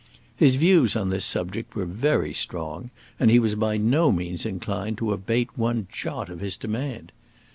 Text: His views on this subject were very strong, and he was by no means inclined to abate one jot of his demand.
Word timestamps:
His 0.35 0.55
views 0.55 0.95
on 0.95 1.09
this 1.09 1.25
subject 1.25 1.75
were 1.75 1.85
very 1.85 2.33
strong, 2.33 2.89
and 3.19 3.29
he 3.29 3.37
was 3.37 3.53
by 3.53 3.77
no 3.77 4.11
means 4.11 4.47
inclined 4.47 4.97
to 4.97 5.13
abate 5.13 5.55
one 5.55 5.85
jot 5.91 6.27
of 6.27 6.39
his 6.39 6.57
demand. 6.57 7.11